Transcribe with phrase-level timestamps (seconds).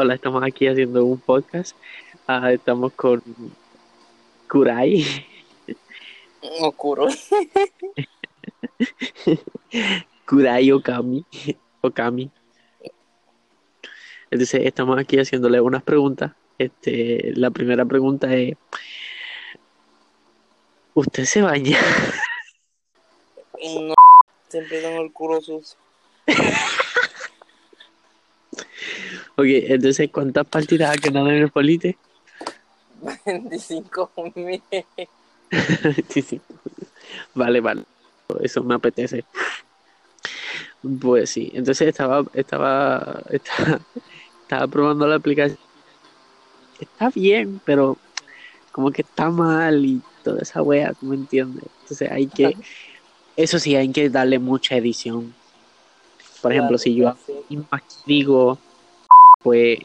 [0.00, 1.76] Hola, estamos aquí haciendo un podcast.
[2.28, 3.20] Ah, estamos con
[4.48, 5.04] Kurai.
[6.60, 7.08] Oscuro.
[10.24, 11.26] Kurai Okami.
[11.80, 12.30] Okami.
[14.30, 16.30] Entonces, estamos aquí haciéndole unas preguntas.
[16.58, 18.56] Este, la primera pregunta es:
[20.94, 21.76] ¿Usted se baña?
[23.60, 23.94] No,
[24.48, 25.76] siempre tengo el culo sucio.
[29.38, 31.96] Ok, entonces, ¿cuántas partidas ha quedado en el polite?
[33.24, 34.60] 25 mil.
[36.08, 36.40] Sí, sí.
[37.34, 37.84] Vale, vale.
[38.40, 39.24] Eso me apetece.
[41.00, 41.52] Pues sí.
[41.54, 43.80] Entonces estaba, estaba, estaba,
[44.42, 45.58] estaba probando la aplicación.
[46.80, 47.96] Está bien, pero
[48.72, 51.64] como que está mal y toda esa wea, ¿tú me entiendes?
[51.82, 52.56] Entonces hay que,
[53.36, 55.32] eso sí, hay que darle mucha edición.
[56.42, 57.16] Por ejemplo, si yo
[58.04, 58.58] digo,
[59.42, 59.78] pues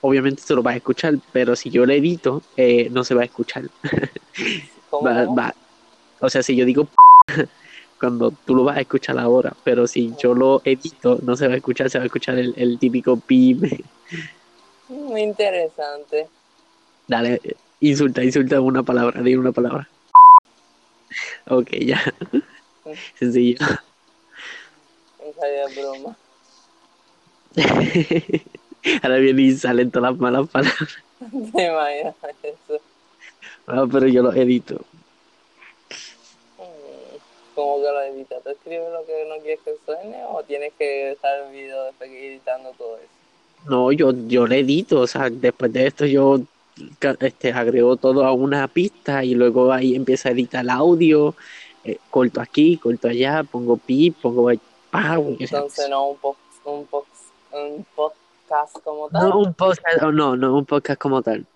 [0.00, 3.22] obviamente tú lo vas a escuchar, pero si yo lo edito, eh, no se va
[3.22, 3.64] a escuchar.
[4.90, 5.54] ¿Cómo, Va- va-
[6.20, 6.88] O sea, si yo digo
[8.00, 11.54] cuando tú lo vas a escuchar ahora, pero si yo lo edito, no se va
[11.54, 13.64] a escuchar, se va a escuchar el, el típico pip.
[14.88, 16.28] Muy interesante.
[17.06, 17.40] Dale,
[17.80, 19.88] insulta, insulta una palabra, di una palabra.
[21.46, 21.98] Ok, ya.
[23.14, 23.56] Sencillo.
[25.18, 26.18] Esa es broma.
[29.02, 30.98] Ahora viene y salen todas las malas palabras.
[31.54, 32.80] ¿Te imaginas eso?
[33.66, 34.76] Ah, pero yo lo edito.
[36.58, 37.16] Mm,
[37.54, 38.42] ¿Cómo que lo editas?
[38.42, 42.10] ¿Tú escribes lo que no quieres que suene o tienes que estar el video después
[42.10, 43.06] editando todo eso?
[43.68, 46.40] No, yo, yo lo edito, o sea, después de esto yo
[47.20, 51.34] este, agrego todo a una pista y luego ahí empieza a editar el audio,
[51.84, 54.50] eh, corto aquí, corto allá, pongo pi, pongo
[54.90, 57.04] pa, o sea, Entonces no un, po un, po
[57.52, 57.84] un
[58.48, 59.28] podcast como tal.
[59.28, 61.46] no un podcast, no, no un podcast como tal,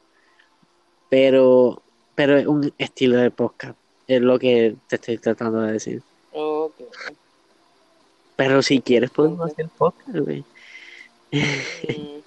[1.09, 1.83] pero,
[2.15, 6.03] pero es un estilo de podcast, es lo que te estoy tratando de decir.
[8.37, 10.45] Pero si quieres podemos hacer podcast, güey.
[11.31, 12.23] Mm.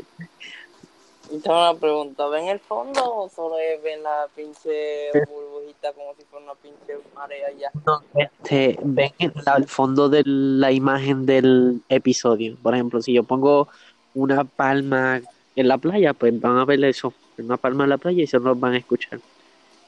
[1.31, 6.23] Y tengo una pregunta, ¿ven el fondo o solo ven la pinche burbujita como si
[6.25, 7.71] fuera una pinche marea ya?
[7.85, 12.55] No, este, ven el fondo de la imagen del episodio.
[12.61, 13.67] Por ejemplo, si yo pongo
[14.15, 15.21] una palma
[15.55, 18.39] en la playa, pues van a ver eso, una palma en la playa y se
[18.39, 19.19] nos van a escuchar.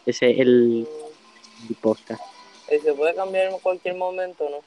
[0.05, 0.87] Ese es el,
[1.69, 2.21] el podcast.
[2.71, 4.57] ¿Y se puede cambiar en cualquier momento, no?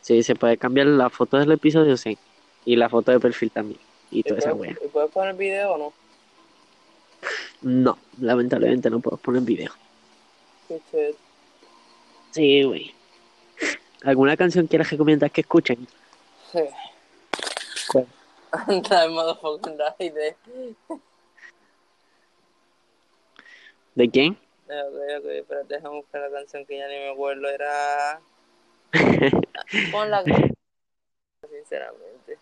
[0.00, 2.16] Sí, se puede cambiar la foto del episodio, sí.
[2.64, 3.80] Y la foto de perfil también.
[4.10, 4.72] Y ¿Y toda esa wea.
[4.84, 5.92] y puedes poner video o no?
[7.62, 9.72] No, lamentablemente no puedo poner video.
[10.68, 11.14] Qué.
[12.30, 12.94] Sí, güey.
[14.02, 15.86] ¿Alguna canción quieras recomendar que escuchen?
[16.52, 16.68] ¿Cuál?
[18.66, 20.36] Anda, motherfucking de.
[23.94, 24.38] ¿De quién?
[24.66, 27.48] Ok, ok, espérate, déjame buscar la canción que ya ni me acuerdo.
[27.48, 28.20] Era.
[29.92, 30.22] Pon la.
[31.48, 32.38] Sinceramente.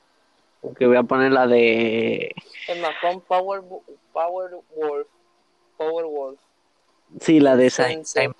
[0.79, 2.33] Que voy a poner la de...
[2.69, 3.63] Es más, pon Power,
[4.13, 5.09] Power Wolf.
[5.77, 6.39] Power Wolf.
[7.21, 8.31] Sí, la de Sa- Incense.
[8.31, 8.37] Sa-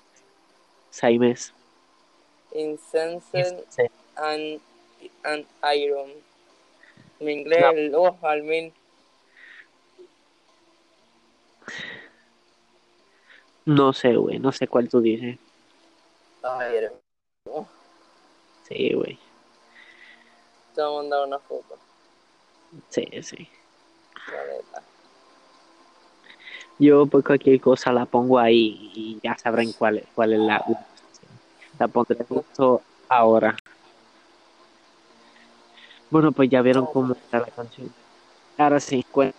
[0.89, 1.53] Saimes.
[2.53, 3.65] Incense
[4.15, 4.61] and,
[5.25, 5.45] and
[5.75, 6.11] Iron.
[7.23, 8.73] Mi inglés, oh, al min.
[13.65, 15.37] No sé, güey, no sé cuál tú dices.
[16.43, 16.89] Ay,
[18.67, 19.17] Sí, güey.
[20.75, 21.77] te voy a mandar una foto.
[22.89, 23.47] Sí, sí.
[26.79, 30.63] Yo por cualquier cosa la pongo ahí y ya sabrán cuál es, cuál es la...
[30.67, 30.85] La,
[31.79, 33.55] la pondré justo ahora.
[36.13, 37.95] Bueno, pues ya vieron cómo está la canción.
[38.57, 39.37] Ahora sí, cuéntame